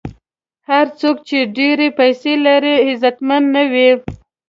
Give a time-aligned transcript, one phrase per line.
[0.69, 3.89] هر څوک چې ډېرې پیسې لري، عزتمن نه وي.